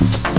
[0.00, 0.29] you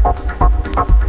[0.00, 1.07] Thank